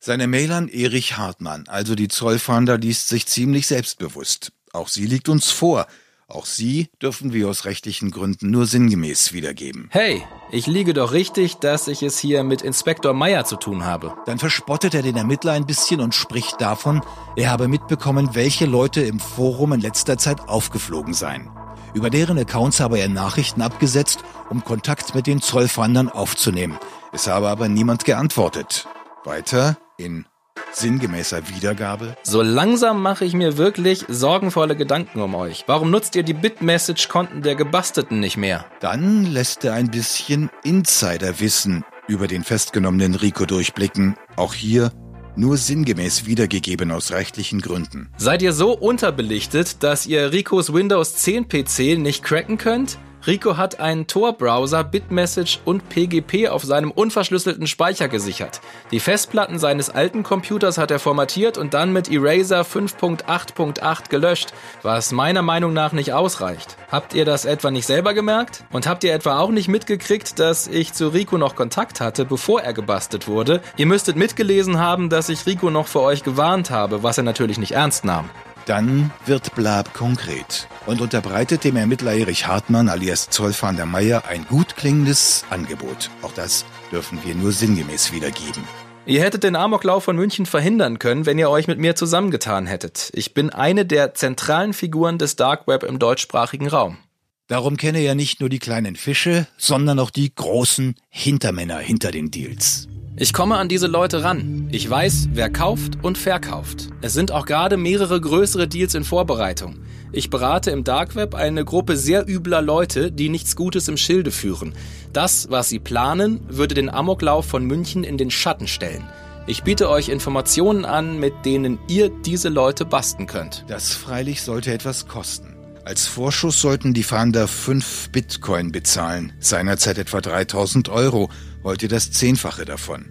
[0.00, 4.52] Seine Mail an Erich Hartmann, also die Zollfahnder, liest sich ziemlich selbstbewusst.
[4.72, 5.88] Auch sie liegt uns vor.
[6.30, 9.88] Auch sie dürfen wir aus rechtlichen Gründen nur sinngemäß wiedergeben.
[9.90, 14.14] Hey, ich liege doch richtig, dass ich es hier mit Inspektor Meyer zu tun habe.
[14.26, 17.00] Dann verspottet er den Ermittler ein bisschen und spricht davon,
[17.34, 21.48] er habe mitbekommen, welche Leute im Forum in letzter Zeit aufgeflogen seien.
[21.94, 26.78] Über deren Accounts habe er Nachrichten abgesetzt, um Kontakt mit den Zollfahndern aufzunehmen.
[27.10, 28.86] Es habe aber niemand geantwortet.
[29.24, 30.26] Weiter in
[30.72, 32.16] sinngemäßer Wiedergabe.
[32.22, 35.64] So langsam mache ich mir wirklich sorgenvolle Gedanken um euch.
[35.66, 38.64] Warum nutzt ihr die Bitmessage-Konten der Gebasteten nicht mehr?
[38.80, 44.16] Dann lässt er ein bisschen Insiderwissen über den festgenommenen Rico durchblicken.
[44.36, 44.90] Auch hier
[45.36, 48.08] nur sinngemäß wiedergegeben aus rechtlichen Gründen.
[48.16, 52.98] Seid ihr so unterbelichtet, dass ihr Ricos Windows 10 PC nicht cracken könnt?
[53.26, 58.60] Rico hat einen Tor-Browser, Bitmessage und PGP auf seinem unverschlüsselten Speicher gesichert.
[58.90, 64.52] Die Festplatten seines alten Computers hat er formatiert und dann mit Eraser 5.8.8 gelöscht,
[64.82, 66.76] was meiner Meinung nach nicht ausreicht.
[66.90, 68.64] Habt ihr das etwa nicht selber gemerkt?
[68.72, 72.62] Und habt ihr etwa auch nicht mitgekriegt, dass ich zu Rico noch Kontakt hatte, bevor
[72.62, 73.60] er gebastelt wurde?
[73.76, 77.58] Ihr müsstet mitgelesen haben, dass ich Rico noch für euch gewarnt habe, was er natürlich
[77.58, 78.30] nicht ernst nahm.
[78.68, 84.76] Dann wird Blab konkret und unterbreitet dem Ermittler Erich Hartmann alias Zollfahnder Meier ein gut
[84.76, 86.10] klingendes Angebot.
[86.20, 88.62] Auch das dürfen wir nur sinngemäß wiedergeben.
[89.06, 93.10] Ihr hättet den Amoklauf von München verhindern können, wenn ihr euch mit mir zusammengetan hättet.
[93.14, 96.98] Ich bin eine der zentralen Figuren des Dark Web im deutschsprachigen Raum.
[97.46, 102.30] Darum kenne er nicht nur die kleinen Fische, sondern auch die großen Hintermänner hinter den
[102.30, 102.86] Deals.
[103.20, 104.68] Ich komme an diese Leute ran.
[104.70, 106.90] Ich weiß, wer kauft und verkauft.
[107.00, 109.80] Es sind auch gerade mehrere größere Deals in Vorbereitung.
[110.12, 114.30] Ich berate im Dark Web eine Gruppe sehr übler Leute, die nichts Gutes im Schilde
[114.30, 114.72] führen.
[115.12, 119.02] Das, was sie planen, würde den Amoklauf von München in den Schatten stellen.
[119.48, 123.64] Ich biete euch Informationen an, mit denen ihr diese Leute basten könnt.
[123.66, 125.56] Das freilich sollte etwas kosten.
[125.84, 131.30] Als Vorschuss sollten die Fahnder 5 Bitcoin bezahlen, seinerzeit etwa 3000 Euro,
[131.64, 133.06] heute das Zehnfache davon.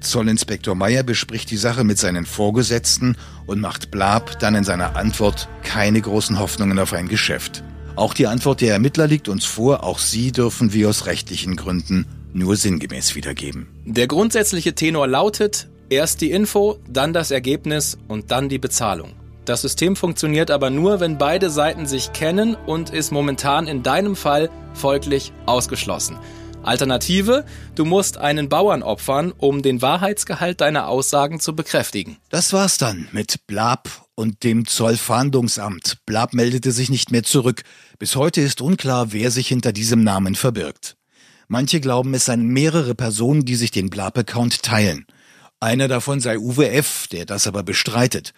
[0.00, 5.48] Zollinspektor Meyer bespricht die Sache mit seinen Vorgesetzten und macht Blab dann in seiner Antwort
[5.62, 7.64] keine großen Hoffnungen auf ein Geschäft.
[7.96, 12.06] Auch die Antwort der Ermittler liegt uns vor, auch sie dürfen wir aus rechtlichen Gründen
[12.32, 13.66] nur sinngemäß wiedergeben.
[13.84, 19.14] Der grundsätzliche Tenor lautet, erst die Info, dann das Ergebnis und dann die Bezahlung.
[19.44, 24.14] Das System funktioniert aber nur, wenn beide Seiten sich kennen und ist momentan in deinem
[24.14, 26.18] Fall folglich ausgeschlossen.
[26.68, 32.18] Alternative, du musst einen Bauern opfern, um den Wahrheitsgehalt deiner Aussagen zu bekräftigen.
[32.28, 35.98] Das war's dann mit Blab und dem Zollfahndungsamt.
[36.06, 37.62] Blab meldete sich nicht mehr zurück.
[37.98, 40.96] Bis heute ist unklar, wer sich hinter diesem Namen verbirgt.
[41.48, 45.06] Manche glauben, es seien mehrere Personen, die sich den Blab-Account teilen.
[45.60, 48.32] Einer davon sei Uwe F., der das aber bestreitet.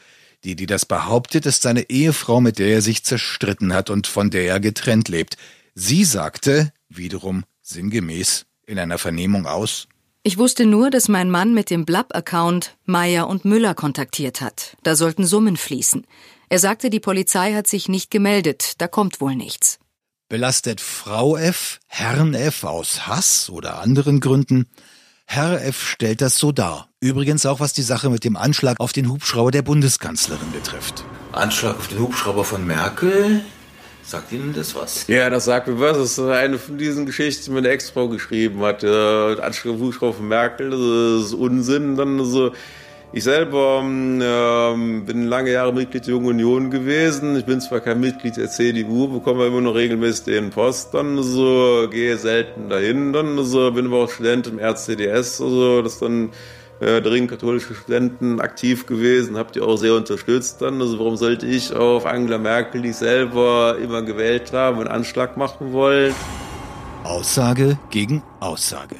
[0.45, 4.31] Die, die das behauptet, ist seine Ehefrau, mit der er sich zerstritten hat und von
[4.31, 5.37] der er getrennt lebt.
[5.75, 9.89] Sie sagte, wiederum sinngemäß in einer Vernehmung aus?
[10.23, 14.77] Ich wusste nur, dass mein Mann mit dem Blab-Account Meyer und Müller kontaktiert hat.
[14.83, 16.07] Da sollten Summen fließen.
[16.51, 19.79] Er sagte, die Polizei hat sich nicht gemeldet, da kommt wohl nichts.
[20.29, 21.81] Belastet Frau F.
[21.87, 22.65] Herrn F.
[22.65, 24.69] aus Hass oder anderen Gründen?
[25.25, 25.89] Herr F.
[25.89, 26.89] stellt das so dar.
[27.01, 31.05] Übrigens auch, was die Sache mit dem Anschlag auf den Hubschrauber der Bundeskanzlerin betrifft.
[31.33, 33.43] Anschlag auf den Hubschrauber von Merkel?
[34.11, 35.07] Sagt Ihnen das was?
[35.07, 35.96] Ja, das sagt mir was.
[35.96, 38.83] Das ist eine von diesen Geschichten, die meine Ex-Frau geschrieben hat.
[38.83, 41.94] Anschlag Hubschrauber von Merkel, das ist Unsinn.
[41.94, 42.51] Dann so,
[43.12, 47.37] ich selber ähm, bin lange Jahre Mitglied der Jungen Union gewesen.
[47.37, 50.92] Ich bin zwar kein Mitglied der CDU, bekomme immer noch regelmäßig den Post.
[50.92, 53.12] Dann so, gehe selten dahin.
[53.12, 56.31] Dann so, bin aber auch Student im RCDS, also das dann
[56.81, 60.81] äh, dringend katholische Studenten aktiv gewesen, habt ihr auch sehr unterstützt dann.
[60.81, 65.37] Also warum sollte ich auf Angela Merkel, die ich selber immer gewählt habe, einen Anschlag
[65.37, 66.14] machen wollen?
[67.05, 68.97] Aussage gegen Aussage.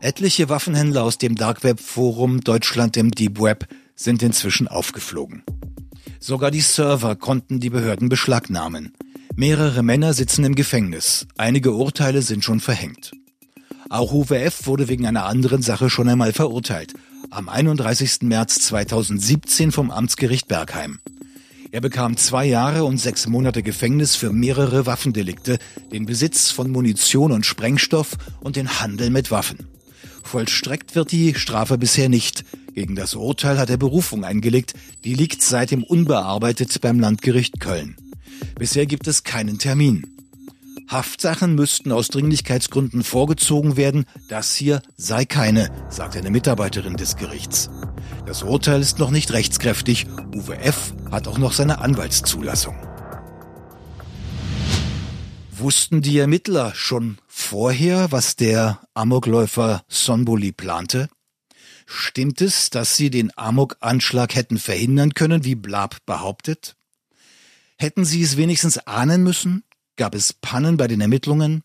[0.00, 5.42] Etliche Waffenhändler aus dem Dark Web Forum Deutschland im Deep Web sind inzwischen aufgeflogen.
[6.20, 8.94] Sogar die Server konnten die Behörden beschlagnahmen.
[9.36, 11.26] Mehrere Männer sitzen im Gefängnis.
[11.36, 13.12] Einige Urteile sind schon verhängt.
[13.90, 14.68] Auch Uwe F.
[14.68, 16.94] wurde wegen einer anderen Sache schon einmal verurteilt.
[17.30, 18.22] Am 31.
[18.22, 21.00] März 2017 vom Amtsgericht Bergheim.
[21.72, 25.58] Er bekam zwei Jahre und sechs Monate Gefängnis für mehrere Waffendelikte,
[25.90, 29.66] den Besitz von Munition und Sprengstoff und den Handel mit Waffen.
[30.22, 32.44] Vollstreckt wird die Strafe bisher nicht.
[32.74, 34.74] Gegen das Urteil hat er Berufung eingelegt.
[35.02, 37.96] Die liegt seitdem unbearbeitet beim Landgericht Köln.
[38.56, 40.19] Bisher gibt es keinen Termin.
[40.90, 44.06] Haftsachen müssten aus Dringlichkeitsgründen vorgezogen werden.
[44.28, 47.70] Das hier sei keine, sagt eine Mitarbeiterin des Gerichts.
[48.26, 50.06] Das Urteil ist noch nicht rechtskräftig.
[50.34, 50.92] Uwe F.
[51.12, 52.74] hat auch noch seine Anwaltszulassung.
[55.52, 61.08] Wussten die Ermittler schon vorher, was der Amokläufer Sonboli plante?
[61.86, 66.74] Stimmt es, dass sie den Amok-Anschlag hätten verhindern können, wie Blab behauptet?
[67.78, 69.62] Hätten sie es wenigstens ahnen müssen?
[70.00, 71.62] Gab es Pannen bei den Ermittlungen?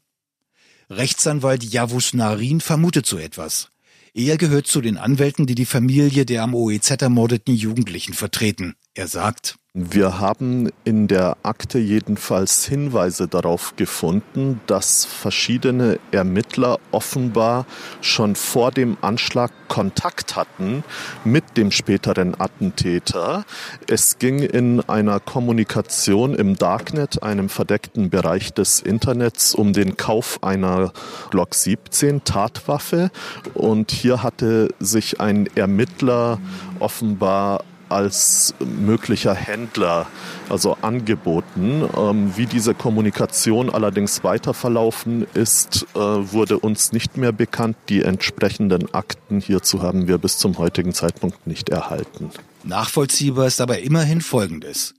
[0.89, 3.69] Rechtsanwalt Javus Narin vermutet so etwas.
[4.13, 8.75] Er gehört zu den Anwälten, die die Familie der am OEZ ermordeten Jugendlichen vertreten.
[8.97, 17.65] Er sagt, wir haben in der Akte jedenfalls Hinweise darauf gefunden, dass verschiedene Ermittler offenbar
[17.99, 20.85] schon vor dem Anschlag Kontakt hatten
[21.25, 23.43] mit dem späteren Attentäter.
[23.89, 30.41] Es ging in einer Kommunikation im Darknet, einem verdeckten Bereich des Internets, um den Kauf
[30.41, 30.93] einer
[31.31, 33.11] Glock 17 Tatwaffe.
[33.53, 36.39] Und hier hatte sich ein Ermittler
[36.79, 40.07] offenbar als möglicher Händler
[40.49, 41.83] also angeboten.
[41.97, 47.77] Ähm, wie diese Kommunikation allerdings weiter verlaufen ist, äh, wurde uns nicht mehr bekannt.
[47.89, 52.29] Die entsprechenden Akten hierzu haben wir bis zum heutigen Zeitpunkt nicht erhalten.
[52.63, 54.93] Nachvollziehbar ist aber immerhin Folgendes.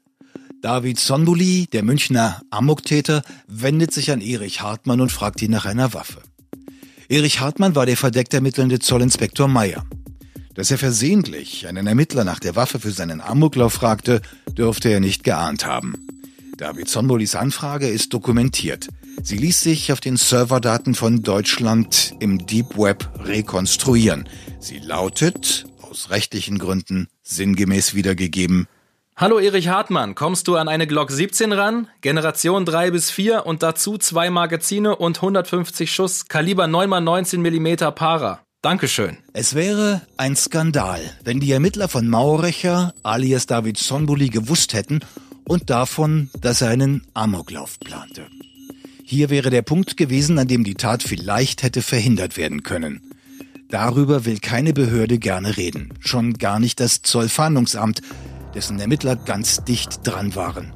[0.62, 5.92] David Sonbuli, der Münchner Amoktäter, wendet sich an Erich Hartmann und fragt ihn nach einer
[5.94, 6.20] Waffe.
[7.09, 9.85] Erich Hartmann war der verdeckt ermittelnde Zollinspektor Meyer.
[10.57, 15.23] Dass er versehentlich einen Ermittler nach der Waffe für seinen Amoklauf fragte, dürfte er nicht
[15.23, 15.95] geahnt haben.
[16.57, 18.88] David Sonbolis Anfrage ist dokumentiert.
[19.23, 24.27] Sie ließ sich auf den Serverdaten von Deutschland im Deep Web rekonstruieren.
[24.59, 28.66] Sie lautet, aus rechtlichen Gründen sinngemäß wiedergegeben,
[29.19, 31.88] Hallo Erich Hartmann, kommst du an eine Glock 17 ran?
[32.03, 38.45] Generation 3 bis 4 und dazu zwei Magazine und 150 Schuss, Kaliber 9x19 mm Para.
[38.66, 39.16] Dankeschön.
[39.33, 45.02] Es wäre ein Skandal, wenn die Ermittler von Maurecher alias David Sonbuli gewusst hätten
[45.46, 48.26] und davon, dass er einen Amoklauf plante.
[49.05, 53.02] Hier wäre der Punkt gewesen, an dem die Tat vielleicht hätte verhindert werden können.
[53.68, 58.02] Darüber will keine Behörde gerne reden, schon gar nicht das Zollfahndungsamt,
[58.57, 60.72] dessen Ermittler ganz dicht dran waren.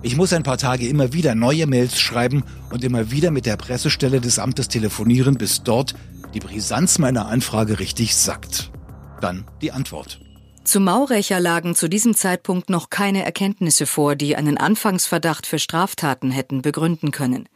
[0.00, 3.56] Ich muss ein paar Tage immer wieder neue Mails schreiben und immer wieder mit der
[3.56, 5.94] Pressestelle des Amtes telefonieren, bis dort
[6.34, 8.70] die Brisanz meiner Anfrage richtig sackt.
[9.20, 10.20] Dann die Antwort.
[10.62, 16.30] Zu Maurecher lagen zu diesem Zeitpunkt noch keine Erkenntnisse vor, die einen Anfangsverdacht für Straftaten
[16.30, 17.48] hätten begründen können.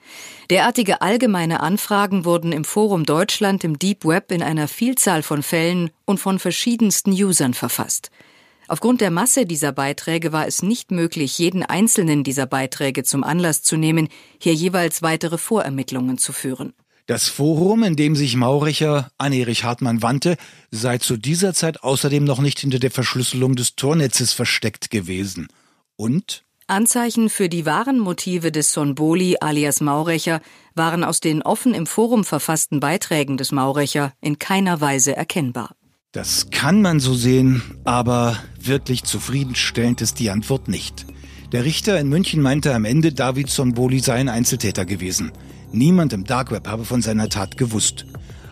[0.51, 5.91] Derartige allgemeine Anfragen wurden im Forum Deutschland im Deep Web in einer Vielzahl von Fällen
[6.07, 8.11] und von verschiedensten Usern verfasst.
[8.73, 13.63] Aufgrund der Masse dieser Beiträge war es nicht möglich, jeden einzelnen dieser Beiträge zum Anlass
[13.63, 14.09] zu nehmen,
[14.39, 16.73] hier jeweils weitere Vorermittlungen zu führen.
[17.05, 20.39] Das Forum, in dem sich Mauricher an Erich Hartmann wandte,
[20.71, 25.49] sei zu dieser Zeit außerdem noch nicht hinter der Verschlüsselung des Tornetzes versteckt gewesen.
[25.97, 26.43] Und?
[26.67, 30.41] Anzeichen für die wahren Motive des Sonboli alias Maurecher
[30.75, 35.75] waren aus den offen im Forum verfassten Beiträgen des Maurecher in keiner Weise erkennbar.
[36.13, 41.07] Das kann man so sehen, aber wirklich zufriedenstellend ist die Antwort nicht.
[41.53, 45.33] Der Richter in München meinte am Ende, David Sonboli sei ein Einzeltäter gewesen.
[45.73, 48.05] Niemand im Dark Web habe von seiner Tat gewusst.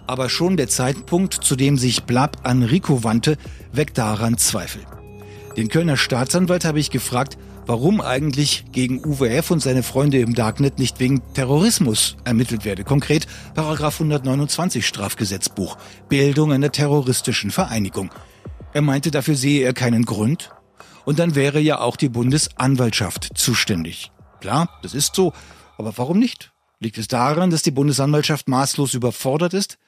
[0.07, 3.37] Aber schon der Zeitpunkt, zu dem sich Blab an Rico wandte,
[3.73, 4.81] weckt daran Zweifel.
[5.59, 7.37] Den Kölner Staatsanwalt habe ich gefragt,
[7.71, 9.53] warum eigentlich gegen Uwe F.
[9.53, 12.83] und seine Freunde im Darknet nicht wegen Terrorismus ermittelt werde.
[12.83, 15.79] Konkret Paragraph 129 Strafgesetzbuch,
[16.09, 18.11] Bildung einer terroristischen Vereinigung.
[18.73, 20.51] Er meinte, dafür sehe er keinen Grund.
[21.05, 24.11] Und dann wäre ja auch die Bundesanwaltschaft zuständig.
[24.41, 25.33] Klar, das ist so.
[25.79, 26.51] Aber warum nicht?
[26.81, 29.79] Liegt es daran, dass die Bundesanwaltschaft maßlos überfordert ist?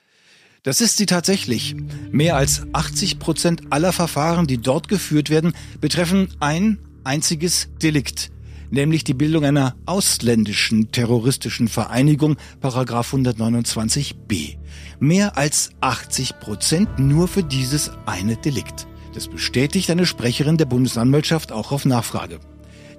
[0.63, 1.75] Das ist sie tatsächlich.
[2.13, 8.31] Mehr als 80 Prozent aller Verfahren, die dort geführt werden, betreffen ein einziges Delikt,
[8.71, 14.57] nämlich die Bildung einer ausländischen terroristischen Vereinigung, Paragraph 129b.
[15.01, 18.87] Mehr als 80 Prozent nur für dieses eine Delikt.
[19.15, 22.41] Das bestätigt eine Sprecherin der Bundesanwaltschaft auch auf Nachfrage.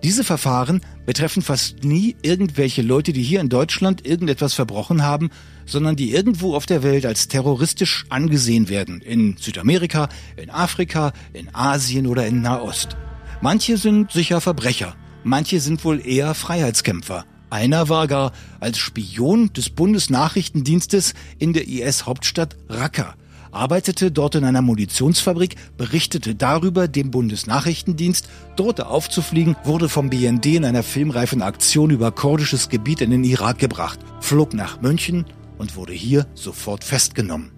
[0.03, 5.29] Diese Verfahren betreffen fast nie irgendwelche Leute, die hier in Deutschland irgendetwas verbrochen haben,
[5.65, 8.99] sondern die irgendwo auf der Welt als terroristisch angesehen werden.
[8.99, 12.97] In Südamerika, in Afrika, in Asien oder in Nahost.
[13.43, 17.25] Manche sind sicher Verbrecher, manche sind wohl eher Freiheitskämpfer.
[17.49, 18.31] Einer war gar
[18.61, 23.15] als Spion des Bundesnachrichtendienstes in der IS-Hauptstadt Raqqa
[23.51, 30.63] arbeitete dort in einer Munitionsfabrik, berichtete darüber dem Bundesnachrichtendienst, drohte aufzufliegen, wurde vom BND in
[30.63, 35.25] einer filmreifen Aktion über kurdisches Gebiet in den Irak gebracht, flog nach München
[35.57, 37.51] und wurde hier sofort festgenommen.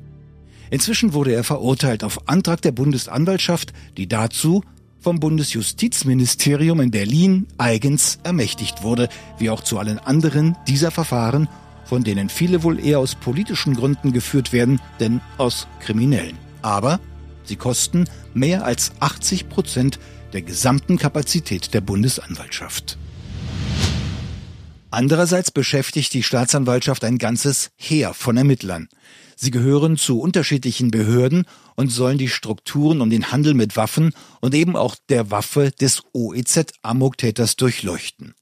[0.71, 4.63] Inzwischen wurde er verurteilt auf Antrag der Bundesanwaltschaft, die dazu
[5.05, 11.47] vom Bundesjustizministerium in Berlin eigens ermächtigt wurde, wie auch zu allen anderen dieser Verfahren
[11.85, 16.37] von denen viele wohl eher aus politischen Gründen geführt werden, denn aus kriminellen.
[16.63, 16.99] Aber
[17.43, 19.99] sie kosten mehr als 80 Prozent
[20.33, 22.97] der gesamten Kapazität der Bundesanwaltschaft.
[24.89, 28.87] Andererseits beschäftigt die Staatsanwaltschaft ein ganzes Heer von Ermittlern.
[29.35, 31.45] Sie gehören zu unterschiedlichen Behörden
[31.75, 36.03] und sollen die Strukturen um den Handel mit Waffen und eben auch der Waffe des
[36.13, 38.33] OEZ-Amoktäters durchleuchten.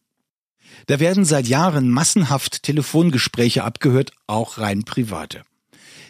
[0.88, 5.44] Da werden seit Jahren massenhaft Telefongespräche abgehört, auch rein private.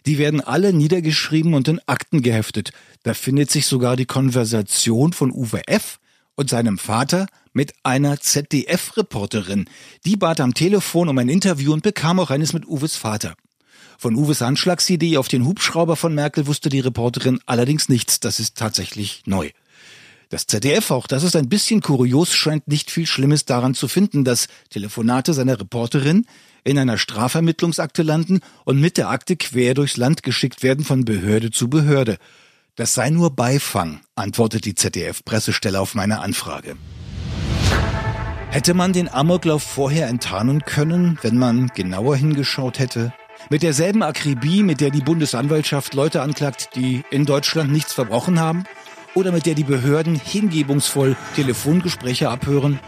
[0.06, 2.72] Die werden alle niedergeschrieben und in Akten geheftet.
[3.04, 6.00] Da findet sich sogar die Konversation von Uwe F.
[6.36, 9.70] und seinem Vater mit einer ZDF-Reporterin.
[10.06, 13.36] Die bat am Telefon um ein Interview und bekam auch eines mit Uwes Vater.
[13.98, 18.20] Von Uwes Anschlagsidee auf den Hubschrauber von Merkel wusste die Reporterin allerdings nichts.
[18.20, 19.52] Das ist tatsächlich neu.
[20.30, 24.24] Das ZDF, auch das ist ein bisschen kurios, scheint nicht viel Schlimmes daran zu finden,
[24.24, 26.26] dass Telefonate seiner Reporterin
[26.64, 31.52] in einer Strafvermittlungsakte landen und mit der Akte quer durchs Land geschickt werden von Behörde
[31.52, 32.18] zu Behörde.
[32.76, 36.76] Das sei nur Beifang, antwortet die ZDF-Pressestelle auf meine Anfrage.
[38.50, 43.14] Hätte man den Amoklauf vorher enttarnen können, wenn man genauer hingeschaut hätte?
[43.50, 48.64] Mit derselben Akribie, mit der die Bundesanwaltschaft Leute anklagt, die in Deutschland nichts verbrochen haben?
[49.16, 52.80] oder mit der die Behörden hingebungsvoll Telefongespräche abhören?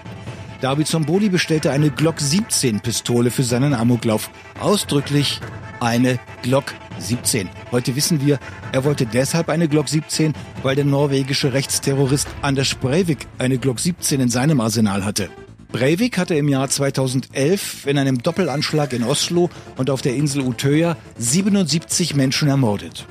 [0.62, 4.30] David Zomboli bestellte eine Glock 17 Pistole für seinen Amoklauf.
[4.60, 5.42] Ausdrücklich
[5.80, 7.50] eine Glock 17.
[7.72, 8.40] Heute wissen wir,
[8.72, 10.34] er wollte deshalb eine Glock 17,
[10.64, 15.30] weil der norwegische Rechtsterrorist Anders Breivik eine Glock 17 in seinem Arsenal hatte.
[15.76, 20.96] Breivik hatte im Jahr 2011 in einem Doppelanschlag in Oslo und auf der Insel Utøya
[21.18, 23.06] 77 Menschen ermordet.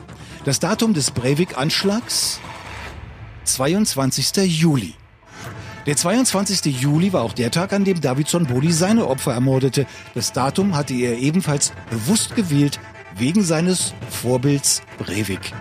[0.46, 2.40] Das Datum des Breivik-Anschlags
[3.44, 4.46] 22.
[4.46, 4.94] Juli.
[5.84, 6.80] Der 22.
[6.80, 9.84] Juli war auch der Tag, an dem Davidson Boli seine Opfer ermordete.
[10.14, 12.80] Das Datum hatte er ebenfalls bewusst gewählt,
[13.14, 15.52] wegen seines Vorbilds Breivik.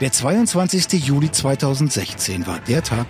[0.00, 1.04] Der 22.
[1.06, 3.06] Juli 2016 war der Tag,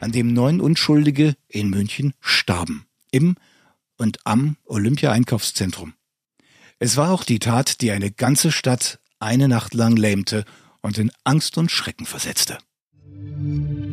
[0.00, 2.86] an dem neun Unschuldige in München starben.
[3.10, 3.36] Im
[3.96, 5.94] und am Olympia-Einkaufszentrum.
[6.78, 10.44] Es war auch die Tat, die eine ganze Stadt eine Nacht lang lähmte
[10.80, 12.58] und in Angst und Schrecken versetzte.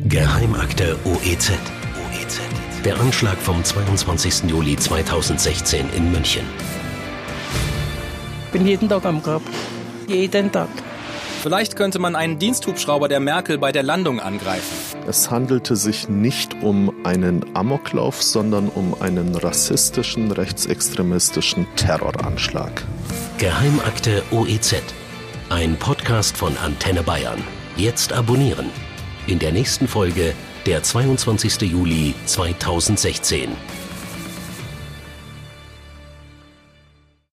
[0.08, 1.52] Geheimakte OEZ.
[1.52, 2.40] OEZ.
[2.84, 4.44] Der Anschlag vom 22.
[4.48, 6.46] Juli 2016 in München.
[8.46, 9.42] Ich bin jeden Tag am Grab.
[10.06, 10.70] Jeden Tag.
[11.40, 14.98] Vielleicht könnte man einen Diensthubschrauber der Merkel bei der Landung angreifen.
[15.06, 22.84] Es handelte sich nicht um einen Amoklauf, sondern um einen rassistischen, rechtsextremistischen Terroranschlag.
[23.38, 24.82] Geheimakte OEZ.
[25.48, 27.42] Ein Podcast von Antenne Bayern.
[27.76, 28.70] Jetzt abonnieren
[29.28, 30.34] in der nächsten Folge
[30.66, 31.60] der 22.
[31.70, 33.50] Juli 2016.